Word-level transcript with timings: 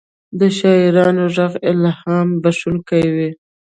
د 0.39 0.41
شاعرانو 0.57 1.25
ږغ 1.35 1.53
الهام 1.71 2.27
بښونکی 2.41 3.05
وي. 3.15 3.29